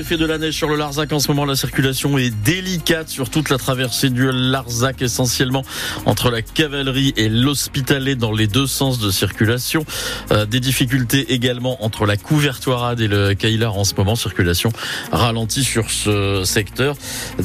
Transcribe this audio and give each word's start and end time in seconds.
En 0.00 0.02
effet 0.02 0.16
de 0.16 0.24
la 0.24 0.38
neige 0.38 0.54
sur 0.54 0.70
le 0.70 0.76
Larzac 0.76 1.12
en 1.12 1.20
ce 1.20 1.28
moment 1.28 1.44
la 1.44 1.56
circulation 1.56 2.16
est 2.16 2.30
délicate 2.42 3.10
sur 3.10 3.28
toute 3.28 3.50
la 3.50 3.58
traversée 3.58 4.08
du 4.08 4.30
Larzac 4.32 5.02
essentiellement 5.02 5.62
entre 6.06 6.30
la 6.30 6.40
cavalerie 6.40 7.12
et 7.18 7.28
l'hospitalet 7.28 8.14
dans 8.14 8.32
les 8.32 8.46
deux 8.46 8.66
sens 8.66 8.98
de 8.98 9.10
circulation. 9.10 9.84
Euh, 10.30 10.46
des 10.46 10.58
difficultés 10.58 11.34
également 11.34 11.84
entre 11.84 12.06
la 12.06 12.16
couvertoirade 12.16 13.02
et 13.02 13.08
le 13.08 13.34
Caïlar 13.34 13.76
en 13.76 13.84
ce 13.84 13.94
moment 13.94 14.16
circulation 14.16 14.72
ralentie 15.12 15.64
sur 15.64 15.90
ce 15.90 16.44
secteur. 16.46 16.96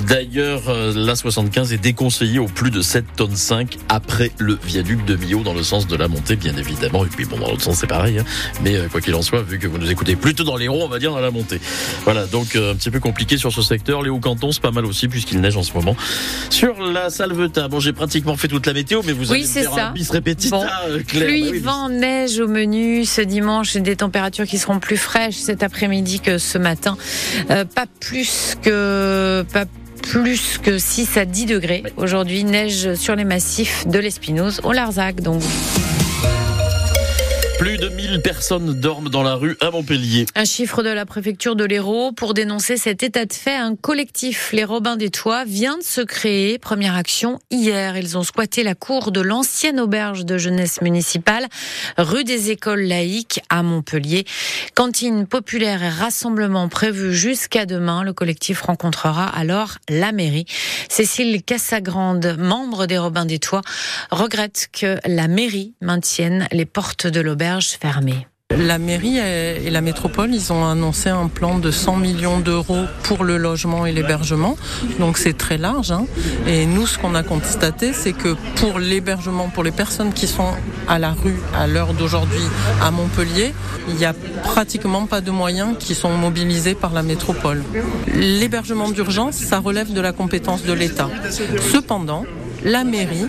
D'ailleurs 0.07 0.69
euh, 0.69 0.93
la 0.95 1.17
75 1.17 1.73
est 1.73 1.77
déconseillée 1.77 2.39
au 2.39 2.47
plus 2.47 2.71
de 2.71 2.81
7 2.81 3.03
tonnes 3.17 3.35
5 3.35 3.77
après 3.89 4.31
le 4.37 4.57
viaduc 4.63 5.03
de 5.03 5.17
Millau 5.17 5.43
dans 5.43 5.53
le 5.53 5.63
sens 5.63 5.87
de 5.87 5.95
la 5.97 6.07
montée 6.07 6.37
bien 6.37 6.55
évidemment 6.55 7.03
et 7.03 7.09
puis 7.09 7.25
bon 7.25 7.37
dans 7.37 7.49
l'autre 7.49 7.63
sens 7.63 7.79
c'est 7.79 7.87
pareil 7.87 8.17
hein. 8.19 8.25
mais 8.63 8.77
euh, 8.77 8.87
quoi 8.87 9.01
qu'il 9.01 9.13
en 9.13 9.21
soit 9.21 9.41
vu 9.41 9.59
que 9.59 9.67
vous 9.67 9.77
nous 9.77 9.91
écoutez 9.91 10.15
plutôt 10.15 10.45
dans 10.45 10.55
les 10.55 10.69
ronds 10.69 10.85
on 10.85 10.87
va 10.87 10.99
dire 10.99 11.11
dans 11.11 11.19
la 11.19 11.31
montée. 11.31 11.59
Voilà 12.05 12.15
voilà, 12.15 12.29
donc 12.45 12.55
euh, 12.55 12.71
un 12.71 12.75
petit 12.75 12.91
peu 12.91 12.99
compliqué 12.99 13.37
sur 13.37 13.51
ce 13.51 13.61
secteur. 13.61 14.01
Les 14.03 14.09
Hauts-Cantons, 14.09 14.51
c'est 14.51 14.61
pas 14.61 14.71
mal 14.71 14.85
aussi 14.85 15.07
puisqu'il 15.07 15.41
neige 15.41 15.57
en 15.57 15.63
ce 15.63 15.73
moment. 15.73 15.95
Sur 16.49 16.81
la 16.83 17.09
Salvetat, 17.09 17.67
bon, 17.67 17.79
j'ai 17.79 17.93
pratiquement 17.93 18.35
fait 18.35 18.47
toute 18.47 18.65
la 18.67 18.73
météo, 18.73 19.01
mais 19.05 19.13
vous 19.13 19.31
oui, 19.31 19.39
allez 19.39 19.47
faire 19.47 19.73
ça. 19.73 19.87
un 19.87 19.91
bis 19.91 20.09
répétita, 20.09 20.55
bon. 20.57 20.65
euh, 20.89 20.99
Claire. 21.05 21.27
Pluie, 21.27 21.41
Bah 21.43 21.49
oui, 21.51 21.59
vent, 21.59 21.89
neige 21.89 22.39
au 22.39 22.47
menu 22.47 23.05
ce 23.05 23.21
dimanche, 23.21 23.75
des 23.77 23.95
températures 23.95 24.45
qui 24.45 24.57
seront 24.57 24.79
plus 24.79 24.97
fraîches 24.97 25.35
cet 25.35 25.63
après-midi 25.63 26.19
que 26.19 26.37
ce 26.37 26.57
matin. 26.57 26.97
Euh, 27.49 27.65
pas 27.65 27.85
plus 27.99 28.55
que 28.61 29.43
pas 29.51 29.65
plus 30.01 30.59
que 30.61 30.77
6 30.77 31.17
à 31.17 31.25
10 31.25 31.47
degrés. 31.47 31.83
Aujourd'hui, 31.97 32.43
neige 32.43 32.93
sur 32.93 33.15
les 33.15 33.23
massifs 33.25 33.87
de 33.87 33.97
l'Espinouse 33.97 34.61
au 34.63 34.71
Larzac. 34.71 35.21
Donc 35.21 35.41
Plus 37.57 37.77
de 37.77 37.87
1000 37.87 38.21
personnes 38.21 38.73
dorment 38.73 39.07
dans 39.07 39.23
la 39.23 39.35
rue 39.35 39.55
à 39.61 39.71
Montpellier. 39.71 40.25
Un 40.35 40.43
chiffre 40.43 40.83
de 40.83 40.89
la 40.89 41.05
préfecture 41.05 41.55
de 41.55 41.63
l'Hérault 41.63 42.11
pour 42.11 42.33
dénoncer 42.33 42.75
cet 42.75 43.01
état 43.01 43.25
de 43.25 43.31
fait. 43.31 43.55
Un 43.55 43.77
collectif, 43.77 44.51
les 44.51 44.65
Robins 44.65 44.97
des 44.97 45.09
Toits, 45.09 45.45
vient 45.45 45.77
de 45.77 45.83
se 45.83 46.01
créer. 46.01 46.59
Première 46.59 46.95
action 46.95 47.39
hier. 47.51 47.97
Ils 47.97 48.17
ont 48.17 48.23
squatté 48.23 48.61
la 48.63 48.75
cour 48.75 49.13
de 49.13 49.21
l'ancienne 49.21 49.79
auberge 49.79 50.25
de 50.25 50.37
jeunesse 50.37 50.81
municipale, 50.81 51.47
rue 51.97 52.25
des 52.25 52.51
Écoles 52.51 52.81
laïques 52.81 53.39
à 53.49 53.63
Montpellier. 53.63 54.25
Cantine 54.73 55.25
populaire 55.25 55.81
et 55.81 55.89
rassemblement 55.89 56.67
prévu 56.67 57.15
jusqu'à 57.15 57.65
demain. 57.65 58.03
Le 58.03 58.11
collectif 58.11 58.63
rencontrera 58.63 59.27
alors 59.27 59.77
la 59.87 60.11
mairie. 60.11 60.45
Cécile 60.89 61.41
Cassagrande, 61.41 62.35
membre 62.37 62.85
des 62.85 62.97
Robins 62.97 63.25
des 63.25 63.39
Toits, 63.39 63.61
regrette 64.11 64.67
que 64.73 64.97
la 65.05 65.29
mairie 65.29 65.73
maintienne 65.79 66.49
les 66.51 66.65
portes 66.65 67.07
de 67.07 67.21
l'auberge 67.21 67.44
La 68.51 68.77
mairie 68.77 69.17
et 69.17 69.69
la 69.69 69.81
métropole, 69.81 70.31
ont 70.51 70.65
annoncé 70.65 71.09
un 71.09 71.27
plan 71.27 71.57
de 71.57 71.71
100 71.71 71.97
millions 71.97 72.39
d'euros 72.39 72.85
pour 73.03 73.23
le 73.23 73.37
logement 73.37 73.85
et 73.85 73.91
l'hébergement. 73.91 74.55
Donc 74.99 75.17
c'est 75.17 75.33
très 75.33 75.57
large. 75.57 75.91
Hein. 75.91 76.05
Et 76.47 76.65
nous, 76.65 76.85
ce 76.85 76.97
qu'on 76.97 77.15
a 77.15 77.23
constaté, 77.23 77.91
c'est 77.91 78.13
que 78.13 78.35
pour 78.57 78.79
l'hébergement, 78.79 79.49
pour 79.49 79.63
les 79.63 79.71
personnes 79.71 80.13
qui 80.13 80.27
sont 80.27 80.53
à 80.87 80.99
la 80.99 81.11
rue 81.11 81.39
à 81.55 81.67
l'heure 81.67 81.93
d'aujourd'hui 81.93 82.45
à 82.81 82.91
Montpellier, 82.91 83.53
il 83.89 83.95
n'y 83.95 84.05
a 84.05 84.13
pratiquement 84.43 85.05
pas 85.07 85.21
de 85.21 85.31
moyens 85.31 85.75
qui 85.79 85.95
sont 85.95 86.15
mobilisés 86.15 86.75
par 86.75 86.93
la 86.93 87.01
métropole. 87.01 87.63
L'hébergement 88.13 88.89
d'urgence, 88.89 89.35
ça 89.35 89.59
relève 89.59 89.91
de 89.91 90.01
la 90.01 90.11
compétence 90.11 90.63
de 90.63 90.73
l'État. 90.73 91.09
Cependant, 91.71 92.25
la 92.65 92.83
mairie, 92.83 93.27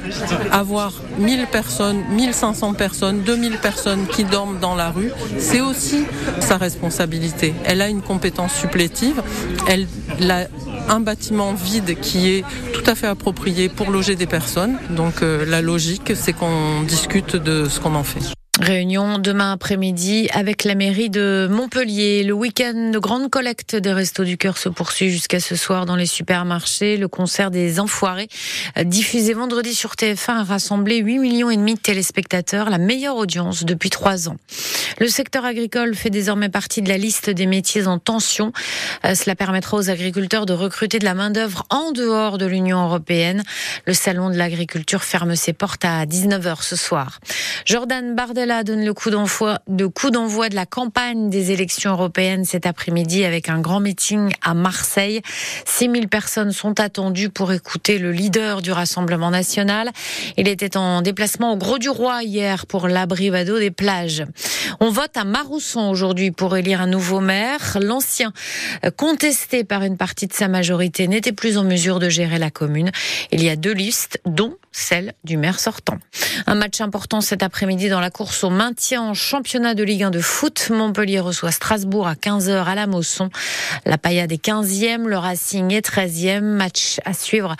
avoir 0.50 0.92
1000 1.18 1.46
personnes, 1.46 2.02
1500 2.10 2.74
personnes, 2.74 3.20
2000 3.20 3.58
personnes 3.58 4.06
qui 4.08 4.24
dorment 4.24 4.58
dans 4.58 4.74
la 4.74 4.90
rue, 4.90 5.12
c'est 5.38 5.60
aussi 5.60 6.04
sa 6.40 6.56
responsabilité. 6.56 7.54
Elle 7.64 7.82
a 7.82 7.88
une 7.88 8.02
compétence 8.02 8.54
supplétive, 8.54 9.22
elle 9.68 9.86
a 10.30 10.46
un 10.88 11.00
bâtiment 11.00 11.52
vide 11.52 12.00
qui 12.00 12.30
est 12.30 12.44
tout 12.72 12.88
à 12.90 12.94
fait 12.94 13.06
approprié 13.06 13.68
pour 13.68 13.90
loger 13.90 14.16
des 14.16 14.26
personnes. 14.26 14.78
Donc 14.90 15.22
euh, 15.22 15.44
la 15.44 15.60
logique, 15.60 16.12
c'est 16.14 16.32
qu'on 16.32 16.82
discute 16.82 17.36
de 17.36 17.68
ce 17.68 17.78
qu'on 17.78 17.94
en 17.94 18.04
fait. 18.04 18.36
Réunion 18.60 19.18
demain 19.18 19.52
après-midi 19.52 20.30
avec 20.32 20.64
la 20.64 20.74
mairie 20.74 21.10
de 21.10 21.46
Montpellier. 21.50 22.22
Le 22.22 22.32
week-end 22.32 22.90
de 22.90 22.98
grande 22.98 23.28
collecte 23.28 23.76
des 23.76 23.92
Restos 23.92 24.24
du 24.24 24.38
Cœur 24.38 24.56
se 24.56 24.70
poursuit 24.70 25.10
jusqu'à 25.10 25.40
ce 25.40 25.56
soir 25.56 25.84
dans 25.84 25.94
les 25.94 26.06
supermarchés. 26.06 26.96
Le 26.96 27.06
concert 27.06 27.50
des 27.50 27.78
Enfoirés, 27.80 28.28
diffusé 28.82 29.34
vendredi 29.34 29.74
sur 29.74 29.92
TF1, 29.92 30.38
a 30.38 30.44
rassemblé 30.44 30.98
8 30.98 31.18
millions 31.18 31.50
et 31.50 31.56
demi 31.56 31.74
de 31.74 31.80
téléspectateurs, 31.80 32.70
la 32.70 32.78
meilleure 32.78 33.16
audience 33.16 33.64
depuis 33.64 33.90
trois 33.90 34.30
ans. 34.30 34.36
Le 34.98 35.08
secteur 35.08 35.44
agricole 35.44 35.94
fait 35.94 36.08
désormais 36.08 36.48
partie 36.48 36.80
de 36.80 36.88
la 36.88 36.96
liste 36.96 37.28
des 37.28 37.44
métiers 37.44 37.86
en 37.86 37.98
tension. 37.98 38.52
Cela 39.04 39.34
permettra 39.34 39.76
aux 39.76 39.90
agriculteurs 39.90 40.46
de 40.46 40.54
recruter 40.54 40.98
de 40.98 41.04
la 41.04 41.12
main-d'œuvre 41.12 41.64
en 41.68 41.92
dehors 41.92 42.38
de 42.38 42.46
l'Union 42.46 42.82
européenne. 42.82 43.42
Le 43.84 43.92
salon 43.92 44.30
de 44.30 44.36
l'agriculture 44.36 45.04
ferme 45.04 45.36
ses 45.36 45.52
portes 45.52 45.84
à 45.84 46.06
19h 46.06 46.62
ce 46.62 46.76
soir. 46.76 47.20
Jordan 47.66 48.14
Bardella 48.14 48.64
donne 48.64 48.84
le 48.84 48.94
coup 48.94 49.10
d'envoi 49.10 49.58
de 50.48 50.54
la 50.54 50.66
campagne 50.66 51.28
des 51.28 51.52
élections 51.52 51.92
européennes 51.92 52.46
cet 52.46 52.64
après-midi 52.64 53.24
avec 53.24 53.50
un 53.50 53.60
grand 53.60 53.80
meeting 53.80 54.32
à 54.42 54.54
Marseille. 54.54 55.20
6000 55.66 56.08
personnes 56.08 56.52
sont 56.52 56.80
attendues 56.80 57.28
pour 57.28 57.52
écouter 57.52 57.98
le 57.98 58.12
leader 58.12 58.62
du 58.62 58.72
Rassemblement 58.72 59.30
national. 59.30 59.90
Il 60.38 60.48
était 60.48 60.78
en 60.78 61.02
déplacement 61.02 61.52
au 61.52 61.56
Gros 61.56 61.78
du 61.78 61.90
Roi 61.90 62.22
hier 62.22 62.66
pour 62.66 62.88
l'abrivado 62.88 63.58
des 63.58 63.70
plages. 63.70 64.24
Vote 64.90 65.16
à 65.16 65.24
Marousson 65.24 65.88
aujourd'hui 65.88 66.30
pour 66.30 66.56
élire 66.56 66.80
un 66.80 66.86
nouveau 66.86 67.20
maire. 67.20 67.78
L'ancien, 67.80 68.32
contesté 68.96 69.64
par 69.64 69.82
une 69.82 69.96
partie 69.96 70.26
de 70.26 70.32
sa 70.32 70.48
majorité, 70.48 71.08
n'était 71.08 71.32
plus 71.32 71.58
en 71.58 71.64
mesure 71.64 71.98
de 71.98 72.08
gérer 72.08 72.38
la 72.38 72.50
commune. 72.50 72.90
Il 73.32 73.42
y 73.42 73.48
a 73.48 73.56
deux 73.56 73.72
listes, 73.72 74.20
dont 74.24 74.56
celle 74.76 75.14
du 75.24 75.38
maire 75.38 75.58
sortant. 75.58 75.98
Un 76.46 76.54
match 76.54 76.82
important 76.82 77.22
cet 77.22 77.42
après-midi 77.42 77.88
dans 77.88 77.98
la 77.98 78.10
course 78.10 78.44
au 78.44 78.50
maintien 78.50 79.00
en 79.00 79.14
championnat 79.14 79.74
de 79.74 79.82
Ligue 79.82 80.02
1 80.02 80.10
de 80.10 80.20
foot. 80.20 80.68
Montpellier 80.70 81.20
reçoit 81.20 81.50
Strasbourg 81.50 82.06
à 82.06 82.12
15h 82.12 82.64
à 82.64 82.74
la 82.74 82.86
Mosson. 82.86 83.30
La 83.86 83.96
Paillade 83.96 84.32
est 84.32 84.44
15e, 84.44 85.06
le 85.06 85.16
Racing 85.16 85.72
est 85.72 85.88
13e. 85.88 86.42
Match 86.42 87.00
à 87.06 87.14
suivre 87.14 87.56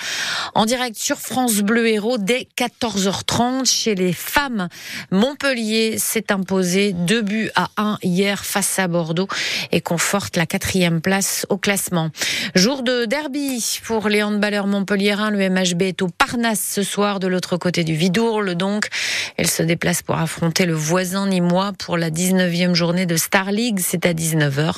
en 0.54 0.66
direct 0.66 0.96
sur 0.98 1.18
France 1.18 1.60
Bleu 1.60 1.88
Héros 1.88 2.18
dès 2.18 2.48
14h30 2.58 3.64
chez 3.64 3.94
les 3.94 4.12
femmes. 4.12 4.68
Montpellier 5.10 5.96
s'est 5.98 6.30
imposé 6.30 6.92
2 6.92 7.22
buts 7.22 7.50
à 7.56 7.70
1 7.78 7.98
hier 8.02 8.44
face 8.44 8.78
à 8.78 8.88
Bordeaux 8.88 9.28
et 9.72 9.80
conforte 9.80 10.36
la 10.36 10.44
quatrième 10.44 11.00
place 11.00 11.46
au 11.48 11.56
classement. 11.56 12.10
Jour 12.54 12.82
de 12.82 13.06
derby 13.06 13.80
pour 13.84 14.10
les 14.10 14.22
handballeurs 14.22 14.66
montpelliérains. 14.66 15.30
Le 15.30 15.48
MHB 15.48 15.82
est 15.82 16.02
au 16.02 16.08
Parnasse 16.08 16.60
ce 16.74 16.82
soir 16.82 17.05
de 17.14 17.28
l'autre 17.28 17.56
côté 17.56 17.84
du 17.84 17.94
Vidourle 17.94 18.54
donc. 18.54 18.88
Elle 19.36 19.46
se 19.46 19.62
déplace 19.62 20.02
pour 20.02 20.18
affronter 20.18 20.66
le 20.66 20.74
voisin 20.74 21.28
nîmois 21.28 21.72
pour 21.78 21.96
la 21.96 22.10
19e 22.10 22.74
journée 22.74 23.06
de 23.06 23.16
Star 23.16 23.52
League, 23.52 23.78
c'est 23.80 24.06
à 24.06 24.12
19h. 24.12 24.76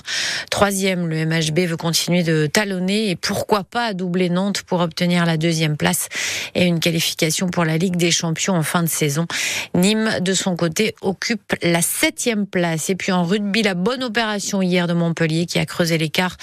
Troisième, 0.51 1.09
le 1.09 1.25
MHB 1.25 1.61
veut 1.61 1.77
continuer 1.77 2.23
de 2.23 2.47
talonner 2.47 3.11
et 3.11 3.17
pourquoi 3.17 3.65
pas 3.65 3.95
doubler 3.95 4.29
Nantes 4.29 4.63
pour 4.63 4.81
obtenir 4.81 5.25
la 5.25 5.37
deuxième 5.37 5.77
place 5.77 6.09
et 6.55 6.65
une 6.65 6.81
qualification 6.81 7.49
pour 7.49 7.65
la 7.65 7.79
Ligue 7.79 7.97
des 7.97 8.11
Champions 8.11 8.55
en 8.55 8.63
fin 8.63 8.83
de 8.83 8.89
saison. 8.89 9.27
Nîmes, 9.75 10.21
de 10.21 10.35
son 10.35 10.57
côté, 10.57 10.95
occupe 11.01 11.55
la 11.63 11.83
septième 11.83 12.47
place. 12.47 12.91
Et 12.91 12.95
puis 12.95 13.13
en 13.13 13.25
rugby, 13.25 13.63
la 13.63 13.75
bonne 13.75 14.03
opération 14.03 14.61
hier 14.61 14.87
de 14.87 14.93
Montpellier 14.93 15.47
qui 15.47 15.59
a 15.59 15.67
creusé 15.67 15.99
l'écart 15.99 16.37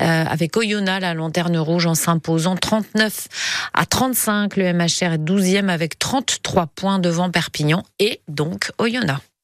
euh, 0.00 0.24
avec 0.24 0.56
Oyonnax, 0.56 1.00
la 1.00 1.14
lanterne 1.14 1.58
rouge, 1.58 1.86
en 1.86 1.94
s'imposant 1.94 2.56
39 2.56 3.28
à 3.74 3.86
35. 3.86 4.56
Le 4.56 4.72
MHR 4.72 5.14
est 5.14 5.18
12e 5.26 5.68
avec 5.68 5.98
33 5.98 6.66
points 6.68 6.98
devant 6.98 7.30
Perpignan 7.30 7.82
et 7.98 8.20
donc 8.28 8.70
Oyonnax. 8.78 9.26